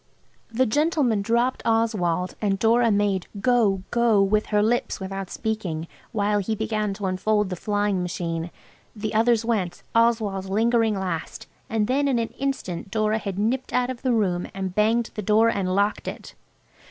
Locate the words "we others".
8.99-9.45